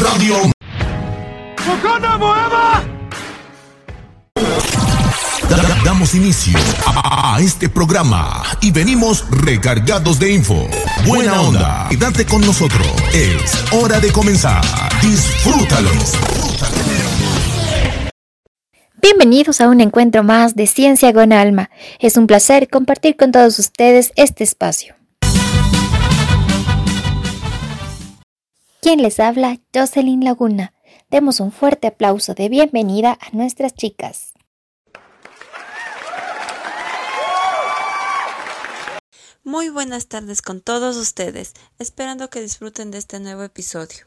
Radio. 0.00 0.36
Da- 5.48 5.78
Damos 5.84 6.14
inicio 6.14 6.58
a, 6.86 7.36
a 7.36 7.40
este 7.40 7.68
programa 7.68 8.42
y 8.60 8.70
venimos 8.70 9.24
recargados 9.30 10.18
de 10.18 10.32
info. 10.32 10.68
Buena 11.06 11.40
onda. 11.40 11.86
Quédate 11.90 12.26
con 12.26 12.42
nosotros. 12.42 12.86
Es 13.12 13.64
hora 13.72 13.98
de 13.98 14.12
comenzar. 14.12 14.60
Disfrútalo. 15.02 15.90
Bienvenidos 19.00 19.60
a 19.60 19.68
un 19.68 19.80
encuentro 19.80 20.22
más 20.22 20.54
de 20.54 20.66
Ciencia 20.66 21.12
con 21.12 21.32
Alma. 21.32 21.70
Es 21.98 22.16
un 22.16 22.26
placer 22.26 22.68
compartir 22.68 23.16
con 23.16 23.32
todos 23.32 23.58
ustedes 23.58 24.12
este 24.16 24.44
espacio. 24.44 24.97
¿Quién 28.80 29.02
les 29.02 29.18
habla? 29.18 29.58
Jocelyn 29.74 30.24
Laguna. 30.24 30.72
Demos 31.10 31.40
un 31.40 31.50
fuerte 31.50 31.88
aplauso 31.88 32.34
de 32.34 32.48
bienvenida 32.48 33.18
a 33.20 33.36
nuestras 33.36 33.74
chicas. 33.74 34.34
Muy 39.42 39.68
buenas 39.68 40.06
tardes 40.06 40.42
con 40.42 40.60
todos 40.60 40.96
ustedes, 40.96 41.54
esperando 41.80 42.30
que 42.30 42.40
disfruten 42.40 42.92
de 42.92 42.98
este 42.98 43.18
nuevo 43.18 43.42
episodio. 43.42 44.06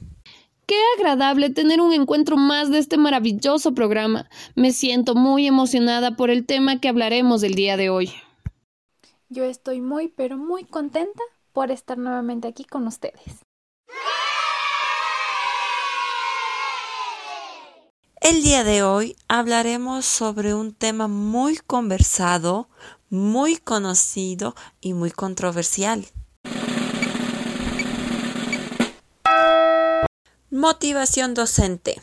Qué 0.65 0.77
agradable 0.97 1.49
tener 1.49 1.81
un 1.81 1.91
encuentro 1.91 2.37
más 2.37 2.71
de 2.71 2.77
este 2.77 2.95
maravilloso 2.95 3.73
programa. 3.73 4.29
Me 4.55 4.71
siento 4.71 5.15
muy 5.15 5.47
emocionada 5.47 6.15
por 6.15 6.29
el 6.29 6.45
tema 6.45 6.79
que 6.79 6.87
hablaremos 6.87 7.43
el 7.43 7.55
día 7.55 7.75
de 7.75 7.89
hoy. 7.89 8.13
Yo 9.27 9.43
estoy 9.43 9.81
muy, 9.81 10.07
pero 10.07 10.37
muy 10.37 10.63
contenta 10.63 11.23
por 11.51 11.71
estar 11.71 11.97
nuevamente 11.97 12.47
aquí 12.47 12.63
con 12.63 12.87
ustedes. 12.87 13.43
El 18.21 18.43
día 18.43 18.63
de 18.63 18.83
hoy 18.83 19.15
hablaremos 19.27 20.05
sobre 20.05 20.53
un 20.53 20.75
tema 20.75 21.07
muy 21.07 21.57
conversado, 21.57 22.69
muy 23.09 23.57
conocido 23.57 24.53
y 24.79 24.93
muy 24.93 25.09
controversial. 25.09 26.05
Motivación 30.51 31.33
docente. 31.33 31.99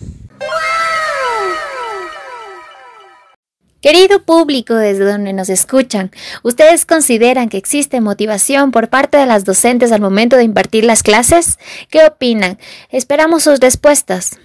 Querido 3.80 4.24
público 4.24 4.74
desde 4.74 5.04
donde 5.04 5.32
nos 5.32 5.48
escuchan, 5.48 6.10
¿ustedes 6.42 6.84
consideran 6.84 7.48
que 7.48 7.58
existe 7.58 8.00
motivación 8.00 8.72
por 8.72 8.90
parte 8.90 9.18
de 9.18 9.26
las 9.26 9.44
docentes 9.44 9.92
al 9.92 10.00
momento 10.00 10.36
de 10.36 10.42
impartir 10.42 10.84
las 10.84 11.04
clases? 11.04 11.60
¿Qué 11.90 12.04
opinan? 12.04 12.58
Esperamos 12.90 13.44
sus 13.44 13.60
respuestas. 13.60 14.40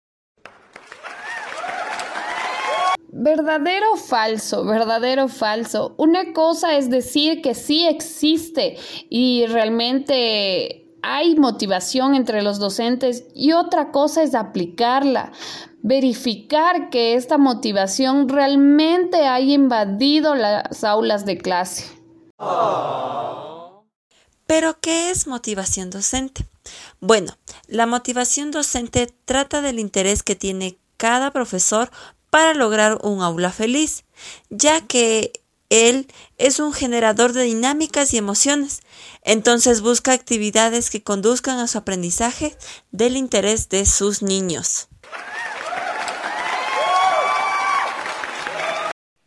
Verdadero 3.16 3.94
o 3.94 3.96
falso, 3.96 4.66
verdadero 4.66 5.26
o 5.26 5.28
falso. 5.28 5.94
Una 5.98 6.34
cosa 6.34 6.76
es 6.78 6.90
decir 6.90 7.44
que 7.44 7.54
sí 7.54 7.86
existe 7.86 8.76
y 9.08 9.46
realmente 9.46 10.88
hay 11.04 11.36
motivación 11.36 12.16
entre 12.16 12.42
los 12.42 12.58
docentes 12.58 13.26
y 13.36 13.52
otra 13.52 13.92
cosa 13.92 14.24
es 14.24 14.34
aplicarla, 14.34 15.32
verificar 15.84 16.90
que 16.90 17.14
esta 17.14 17.38
motivación 17.38 18.30
realmente 18.30 19.28
haya 19.28 19.54
invadido 19.54 20.34
las 20.34 20.84
aulas 20.84 21.24
de 21.24 21.38
clase. 21.38 21.86
Pero, 24.48 24.80
¿qué 24.82 25.12
es 25.12 25.28
motivación 25.28 25.92
docente? 25.92 26.48
Bueno, 27.00 27.38
la 27.68 27.86
motivación 27.86 28.50
docente 28.50 29.14
trata 29.26 29.62
del 29.62 29.78
interés 29.78 30.24
que 30.24 30.36
tiene 30.36 30.80
cada 30.98 31.30
profesor 31.30 31.92
para 32.34 32.56
lograr 32.56 32.98
un 33.04 33.22
aula 33.22 33.52
feliz, 33.52 34.06
ya 34.50 34.82
que 34.82 35.34
él 35.70 36.08
es 36.40 36.60
un 36.60 36.74
generador 36.74 37.32
de 37.32 37.44
dinámicas 37.44 38.12
y 38.12 38.18
emociones, 38.18 38.82
entonces 39.22 39.82
busca 39.82 40.14
actividades 40.14 40.90
que 40.90 41.04
conduzcan 41.04 41.60
a 41.60 41.68
su 41.68 41.78
aprendizaje 41.78 42.58
del 42.90 43.18
interés 43.18 43.70
de 43.70 43.86
sus 43.86 44.24
niños. 44.24 44.88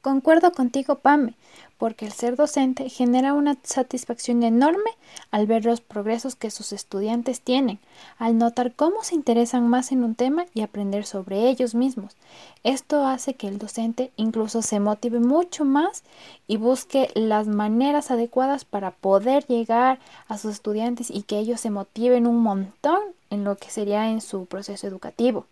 Concuerdo 0.06 0.52
contigo, 0.52 1.00
Pame, 1.00 1.34
porque 1.78 2.06
el 2.06 2.12
ser 2.12 2.36
docente 2.36 2.88
genera 2.88 3.32
una 3.32 3.56
satisfacción 3.64 4.44
enorme 4.44 4.88
al 5.32 5.48
ver 5.48 5.64
los 5.64 5.80
progresos 5.80 6.36
que 6.36 6.52
sus 6.52 6.72
estudiantes 6.72 7.40
tienen, 7.40 7.80
al 8.16 8.38
notar 8.38 8.72
cómo 8.72 9.02
se 9.02 9.16
interesan 9.16 9.66
más 9.66 9.90
en 9.90 10.04
un 10.04 10.14
tema 10.14 10.46
y 10.54 10.60
aprender 10.60 11.06
sobre 11.06 11.48
ellos 11.48 11.74
mismos. 11.74 12.14
Esto 12.62 13.04
hace 13.04 13.34
que 13.34 13.48
el 13.48 13.58
docente 13.58 14.12
incluso 14.14 14.62
se 14.62 14.78
motive 14.78 15.18
mucho 15.18 15.64
más 15.64 16.04
y 16.46 16.56
busque 16.56 17.10
las 17.16 17.48
maneras 17.48 18.12
adecuadas 18.12 18.64
para 18.64 18.92
poder 18.92 19.44
llegar 19.48 19.98
a 20.28 20.38
sus 20.38 20.52
estudiantes 20.52 21.10
y 21.10 21.22
que 21.22 21.40
ellos 21.40 21.60
se 21.60 21.70
motiven 21.70 22.28
un 22.28 22.44
montón 22.44 23.00
en 23.30 23.42
lo 23.42 23.56
que 23.56 23.70
sería 23.70 24.08
en 24.08 24.20
su 24.20 24.46
proceso 24.46 24.86
educativo. 24.86 25.46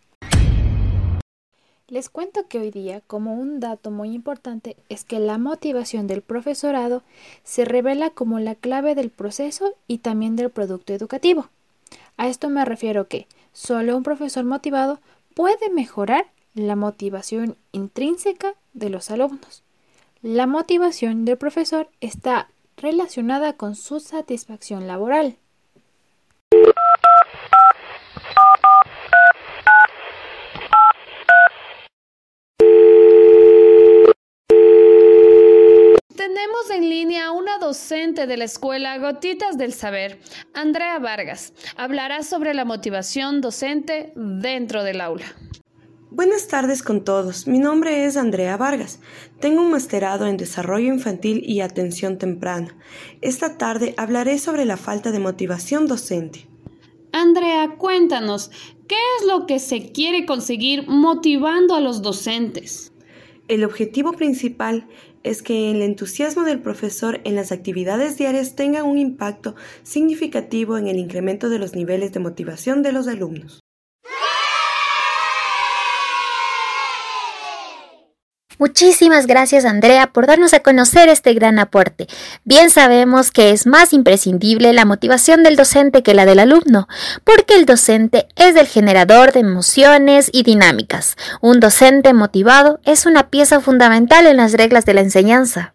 Les 1.88 2.08
cuento 2.08 2.48
que 2.48 2.58
hoy 2.58 2.70
día, 2.70 3.02
como 3.06 3.34
un 3.34 3.60
dato 3.60 3.90
muy 3.90 4.14
importante, 4.14 4.74
es 4.88 5.04
que 5.04 5.18
la 5.18 5.36
motivación 5.36 6.06
del 6.06 6.22
profesorado 6.22 7.02
se 7.42 7.66
revela 7.66 8.08
como 8.08 8.40
la 8.40 8.54
clave 8.54 8.94
del 8.94 9.10
proceso 9.10 9.74
y 9.86 9.98
también 9.98 10.34
del 10.34 10.48
producto 10.48 10.94
educativo. 10.94 11.50
A 12.16 12.28
esto 12.28 12.48
me 12.48 12.64
refiero 12.64 13.06
que 13.06 13.26
solo 13.52 13.98
un 13.98 14.02
profesor 14.02 14.46
motivado 14.46 14.98
puede 15.34 15.68
mejorar 15.68 16.26
la 16.54 16.74
motivación 16.74 17.54
intrínseca 17.72 18.54
de 18.72 18.88
los 18.88 19.10
alumnos. 19.10 19.62
La 20.22 20.46
motivación 20.46 21.26
del 21.26 21.36
profesor 21.36 21.90
está 22.00 22.48
relacionada 22.78 23.52
con 23.52 23.74
su 23.74 24.00
satisfacción 24.00 24.86
laboral. 24.86 25.36
Tenemos 36.44 36.70
en 36.72 36.90
línea 36.90 37.28
a 37.28 37.32
una 37.32 37.56
docente 37.56 38.26
de 38.26 38.36
la 38.36 38.44
escuela 38.44 38.98
Gotitas 38.98 39.56
del 39.56 39.72
Saber, 39.72 40.20
Andrea 40.52 40.98
Vargas. 40.98 41.54
Hablará 41.74 42.22
sobre 42.22 42.52
la 42.52 42.66
motivación 42.66 43.40
docente 43.40 44.12
dentro 44.14 44.84
del 44.84 45.00
aula. 45.00 45.24
Buenas 46.10 46.46
tardes 46.46 46.82
con 46.82 47.02
todos. 47.02 47.46
Mi 47.46 47.58
nombre 47.58 48.04
es 48.04 48.18
Andrea 48.18 48.58
Vargas. 48.58 49.00
Tengo 49.40 49.62
un 49.62 49.70
masterado 49.70 50.26
en 50.26 50.36
desarrollo 50.36 50.92
infantil 50.92 51.42
y 51.46 51.62
atención 51.62 52.18
temprana. 52.18 52.76
Esta 53.22 53.56
tarde 53.56 53.94
hablaré 53.96 54.38
sobre 54.38 54.66
la 54.66 54.76
falta 54.76 55.12
de 55.12 55.20
motivación 55.20 55.86
docente. 55.86 56.46
Andrea, 57.12 57.76
cuéntanos, 57.78 58.50
¿qué 58.86 58.96
es 59.18 59.26
lo 59.26 59.46
que 59.46 59.58
se 59.58 59.92
quiere 59.92 60.26
conseguir 60.26 60.86
motivando 60.88 61.74
a 61.74 61.80
los 61.80 62.02
docentes? 62.02 62.92
El 63.46 63.62
objetivo 63.64 64.12
principal 64.12 64.86
es 65.22 65.42
que 65.42 65.70
el 65.70 65.82
entusiasmo 65.82 66.44
del 66.44 66.60
profesor 66.60 67.20
en 67.24 67.34
las 67.34 67.52
actividades 67.52 68.16
diarias 68.16 68.56
tenga 68.56 68.84
un 68.84 68.96
impacto 68.96 69.54
significativo 69.82 70.78
en 70.78 70.86
el 70.86 70.96
incremento 70.96 71.50
de 71.50 71.58
los 71.58 71.74
niveles 71.74 72.12
de 72.12 72.20
motivación 72.20 72.82
de 72.82 72.92
los 72.92 73.06
alumnos. 73.06 73.63
Muchísimas 78.58 79.26
gracias 79.26 79.64
Andrea 79.64 80.12
por 80.12 80.26
darnos 80.26 80.54
a 80.54 80.60
conocer 80.60 81.08
este 81.08 81.34
gran 81.34 81.58
aporte. 81.58 82.06
Bien 82.44 82.70
sabemos 82.70 83.30
que 83.30 83.50
es 83.50 83.66
más 83.66 83.92
imprescindible 83.92 84.72
la 84.72 84.84
motivación 84.84 85.42
del 85.42 85.56
docente 85.56 86.02
que 86.02 86.14
la 86.14 86.24
del 86.24 86.38
alumno, 86.38 86.86
porque 87.24 87.54
el 87.54 87.66
docente 87.66 88.28
es 88.36 88.54
el 88.56 88.66
generador 88.66 89.32
de 89.32 89.40
emociones 89.40 90.30
y 90.32 90.44
dinámicas. 90.44 91.16
Un 91.40 91.58
docente 91.58 92.12
motivado 92.12 92.80
es 92.84 93.06
una 93.06 93.28
pieza 93.28 93.60
fundamental 93.60 94.26
en 94.26 94.36
las 94.36 94.52
reglas 94.52 94.84
de 94.84 94.94
la 94.94 95.00
enseñanza. 95.00 95.74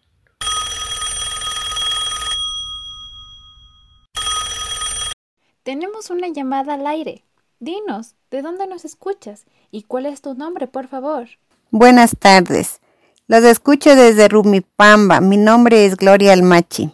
Tenemos 5.63 6.09
una 6.09 6.29
llamada 6.29 6.75
al 6.75 6.87
aire. 6.87 7.25
Dinos, 7.59 8.15
¿de 8.31 8.41
dónde 8.41 8.65
nos 8.65 8.85
escuchas? 8.85 9.45
¿Y 9.69 9.83
cuál 9.83 10.05
es 10.05 10.21
tu 10.21 10.33
nombre, 10.33 10.67
por 10.67 10.87
favor? 10.87 11.27
Buenas 11.71 12.16
tardes. 12.18 12.80
Los 13.27 13.44
escucho 13.44 13.95
desde 13.95 14.27
Rumipamba. 14.27 15.21
Mi 15.21 15.38
nombre 15.38 15.86
es 15.86 15.95
Gloria 15.95 16.33
Almachi. 16.33 16.92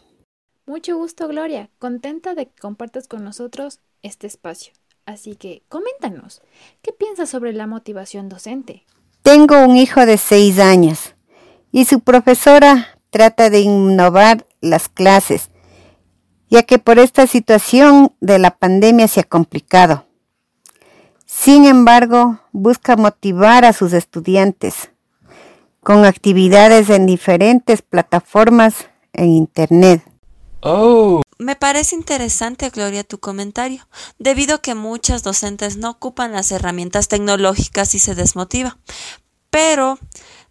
Mucho 0.66 0.98
gusto, 0.98 1.28
Gloria. 1.28 1.70
Contenta 1.80 2.36
de 2.36 2.48
que 2.48 2.60
compartas 2.60 3.08
con 3.08 3.24
nosotros 3.24 3.80
este 4.02 4.28
espacio. 4.28 4.74
Así 5.06 5.36
que, 5.36 5.64
coméntanos, 5.70 6.42
¿qué 6.82 6.92
piensas 6.92 7.30
sobre 7.30 7.54
la 7.54 7.68
motivación 7.68 8.28
docente? 8.28 8.86
Tengo 9.22 9.64
un 9.64 9.78
hijo 9.78 10.06
de 10.06 10.18
seis 10.18 10.60
años 10.60 11.16
y 11.72 11.86
su 11.86 12.00
profesora 12.00 13.00
trata 13.12 13.50
de 13.50 13.60
innovar 13.62 14.46
las 14.62 14.90
clases 14.90 15.50
ya 16.50 16.64
que 16.64 16.80
por 16.80 17.00
esta 17.00 17.28
situación 17.28 18.14
de 18.20 18.40
la 18.40 18.52
pandemia 18.52 19.08
se 19.08 19.22
ha 19.22 19.24
complicado. 19.24 20.05
Sin 21.26 21.66
embargo, 21.66 22.40
busca 22.52 22.96
motivar 22.96 23.66
a 23.66 23.74
sus 23.74 23.94
estudiantes 23.94 24.92
con 25.82 26.06
actividades 26.06 26.90
en 26.90 27.06
diferentes 27.06 27.82
plataformas 27.82 28.88
en 29.14 29.30
Internet. 29.30 30.04
Oh. 30.62 31.22
Me 31.38 31.56
parece 31.56 31.96
interesante, 31.96 32.70
Gloria, 32.70 33.04
tu 33.04 33.20
comentario, 33.20 33.88
debido 34.18 34.56
a 34.56 34.62
que 34.62 34.74
muchas 34.74 35.22
docentes 35.22 35.78
no 35.78 35.92
ocupan 35.92 36.32
las 36.32 36.52
herramientas 36.52 37.08
tecnológicas 37.08 37.94
y 37.94 38.00
se 38.00 38.16
desmotiva. 38.16 38.78
Pero 39.50 40.00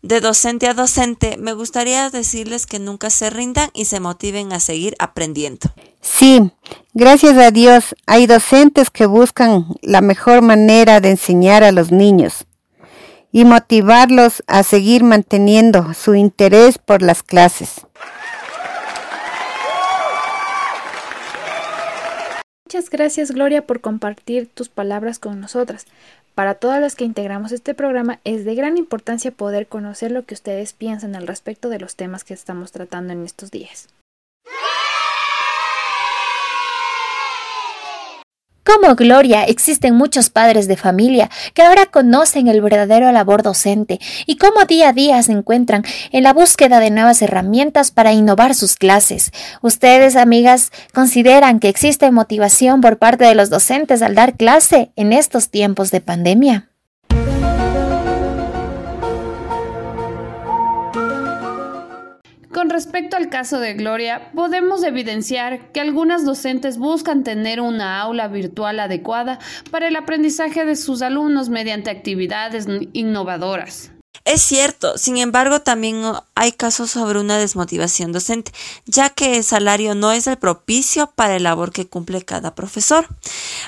de 0.04 0.20
docente 0.20 0.68
a 0.68 0.74
docente, 0.74 1.38
me 1.38 1.54
gustaría 1.54 2.10
decirles 2.10 2.66
que 2.66 2.78
nunca 2.78 3.08
se 3.08 3.30
rindan 3.30 3.70
y 3.72 3.86
se 3.86 4.00
motiven 4.00 4.52
a 4.52 4.60
seguir 4.60 4.94
aprendiendo. 4.98 5.70
Sí, 6.02 6.52
gracias 6.92 7.38
a 7.38 7.50
Dios 7.50 7.96
hay 8.06 8.26
docentes 8.26 8.90
que 8.90 9.06
buscan 9.06 9.66
la 9.80 10.02
mejor 10.02 10.42
manera 10.42 11.00
de 11.00 11.08
enseñar 11.08 11.64
a 11.64 11.72
los 11.72 11.90
niños 11.90 12.44
y 13.32 13.46
motivarlos 13.46 14.44
a 14.46 14.62
seguir 14.62 15.04
manteniendo 15.04 15.94
su 15.94 16.14
interés 16.14 16.76
por 16.76 17.00
las 17.00 17.22
clases. 17.22 17.86
Muchas 22.66 22.90
gracias 22.90 23.30
Gloria 23.30 23.66
por 23.66 23.80
compartir 23.80 24.48
tus 24.52 24.68
palabras 24.68 25.18
con 25.18 25.40
nosotras. 25.40 25.86
Para 26.34 26.56
todas 26.56 26.80
las 26.80 26.96
que 26.96 27.04
integramos 27.04 27.52
este 27.52 27.74
programa 27.74 28.18
es 28.24 28.44
de 28.44 28.56
gran 28.56 28.76
importancia 28.76 29.30
poder 29.30 29.68
conocer 29.68 30.10
lo 30.10 30.24
que 30.24 30.34
ustedes 30.34 30.72
piensan 30.72 31.14
al 31.14 31.28
respecto 31.28 31.68
de 31.68 31.78
los 31.78 31.94
temas 31.94 32.24
que 32.24 32.34
estamos 32.34 32.72
tratando 32.72 33.12
en 33.12 33.24
estos 33.24 33.52
días. 33.52 33.88
Como 38.64 38.94
Gloria, 38.94 39.44
existen 39.44 39.94
muchos 39.94 40.30
padres 40.30 40.66
de 40.68 40.76
familia 40.76 41.30
que 41.52 41.62
ahora 41.62 41.86
conocen 41.86 42.48
el 42.48 42.62
verdadero 42.62 43.12
labor 43.12 43.42
docente 43.42 44.00
y 44.26 44.36
cómo 44.36 44.64
día 44.64 44.88
a 44.88 44.92
día 44.94 45.22
se 45.22 45.32
encuentran 45.32 45.84
en 46.12 46.22
la 46.22 46.32
búsqueda 46.32 46.80
de 46.80 46.90
nuevas 46.90 47.20
herramientas 47.20 47.90
para 47.90 48.14
innovar 48.14 48.54
sus 48.54 48.76
clases. 48.76 49.32
¿Ustedes, 49.60 50.16
amigas, 50.16 50.72
consideran 50.94 51.60
que 51.60 51.68
existe 51.68 52.10
motivación 52.10 52.80
por 52.80 52.98
parte 52.98 53.24
de 53.24 53.34
los 53.34 53.50
docentes 53.50 54.00
al 54.00 54.14
dar 54.14 54.36
clase 54.36 54.92
en 54.96 55.12
estos 55.12 55.50
tiempos 55.50 55.90
de 55.90 56.00
pandemia? 56.00 56.73
Con 62.64 62.70
respecto 62.70 63.18
al 63.18 63.28
caso 63.28 63.60
de 63.60 63.74
Gloria, 63.74 64.30
podemos 64.34 64.82
evidenciar 64.84 65.70
que 65.72 65.80
algunas 65.80 66.24
docentes 66.24 66.78
buscan 66.78 67.22
tener 67.22 67.60
una 67.60 68.00
aula 68.00 68.26
virtual 68.26 68.80
adecuada 68.80 69.38
para 69.70 69.86
el 69.86 69.96
aprendizaje 69.96 70.64
de 70.64 70.74
sus 70.74 71.02
alumnos 71.02 71.50
mediante 71.50 71.90
actividades 71.90 72.66
innovadoras. 72.94 73.90
Es 74.24 74.40
cierto, 74.40 74.96
sin 74.96 75.18
embargo, 75.18 75.60
también 75.60 76.04
hay 76.34 76.52
casos 76.52 76.90
sobre 76.90 77.20
una 77.20 77.36
desmotivación 77.36 78.12
docente, 78.12 78.52
ya 78.86 79.10
que 79.10 79.36
el 79.36 79.44
salario 79.44 79.94
no 79.94 80.12
es 80.12 80.26
el 80.26 80.38
propicio 80.38 81.12
para 81.14 81.36
el 81.36 81.42
labor 81.42 81.70
que 81.70 81.86
cumple 81.86 82.22
cada 82.22 82.54
profesor. 82.54 83.06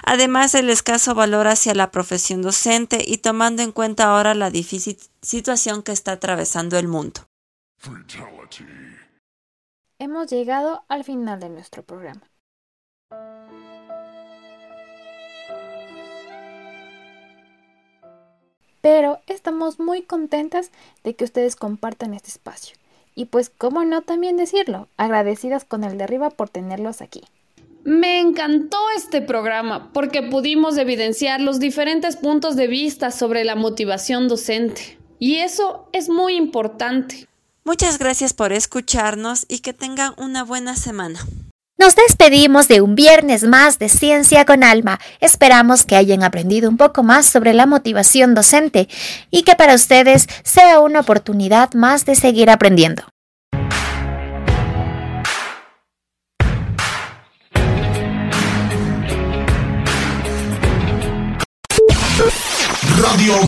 Además, 0.04 0.54
el 0.54 0.70
escaso 0.70 1.14
valor 1.14 1.48
hacia 1.48 1.74
la 1.74 1.90
profesión 1.90 2.40
docente 2.40 3.04
y 3.06 3.18
tomando 3.18 3.62
en 3.62 3.72
cuenta 3.72 4.04
ahora 4.04 4.34
la 4.34 4.48
difícil 4.48 4.96
situación 5.20 5.82
que 5.82 5.92
está 5.92 6.12
atravesando 6.12 6.78
el 6.78 6.88
mundo. 6.88 7.26
Hemos 9.98 10.28
llegado 10.28 10.84
al 10.88 11.04
final 11.04 11.40
de 11.40 11.48
nuestro 11.48 11.82
programa. 11.82 12.22
Pero 18.80 19.20
estamos 19.26 19.80
muy 19.80 20.02
contentas 20.02 20.70
de 21.02 21.14
que 21.14 21.24
ustedes 21.24 21.56
compartan 21.56 22.14
este 22.14 22.28
espacio. 22.28 22.76
Y 23.14 23.26
pues, 23.26 23.50
cómo 23.50 23.84
no 23.84 24.02
también 24.02 24.36
decirlo, 24.36 24.88
agradecidas 24.96 25.64
con 25.64 25.82
el 25.82 25.96
de 25.98 26.04
arriba 26.04 26.30
por 26.30 26.48
tenerlos 26.48 27.00
aquí. 27.00 27.22
Me 27.84 28.20
encantó 28.20 28.78
este 28.96 29.22
programa 29.22 29.92
porque 29.92 30.22
pudimos 30.22 30.76
evidenciar 30.76 31.40
los 31.40 31.60
diferentes 31.60 32.16
puntos 32.16 32.56
de 32.56 32.66
vista 32.66 33.10
sobre 33.10 33.44
la 33.44 33.54
motivación 33.54 34.28
docente. 34.28 34.98
Y 35.18 35.36
eso 35.36 35.88
es 35.92 36.08
muy 36.08 36.34
importante. 36.34 37.26
Muchas 37.66 37.98
gracias 37.98 38.32
por 38.32 38.52
escucharnos 38.52 39.44
y 39.48 39.58
que 39.58 39.72
tengan 39.72 40.14
una 40.18 40.44
buena 40.44 40.76
semana. 40.76 41.18
Nos 41.76 41.96
despedimos 41.96 42.68
de 42.68 42.80
un 42.80 42.94
viernes 42.94 43.42
más 43.42 43.80
de 43.80 43.88
Ciencia 43.88 44.44
con 44.44 44.62
Alma. 44.62 45.00
Esperamos 45.18 45.84
que 45.84 45.96
hayan 45.96 46.22
aprendido 46.22 46.70
un 46.70 46.76
poco 46.76 47.02
más 47.02 47.26
sobre 47.26 47.54
la 47.54 47.66
motivación 47.66 48.36
docente 48.36 48.88
y 49.32 49.42
que 49.42 49.56
para 49.56 49.74
ustedes 49.74 50.28
sea 50.44 50.78
una 50.78 51.00
oportunidad 51.00 51.72
más 51.74 52.06
de 52.06 52.14
seguir 52.14 52.50
aprendiendo. 52.50 53.02
Radio. 63.02 63.44